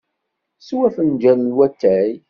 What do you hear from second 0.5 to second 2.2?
Sew afenǧal n watay.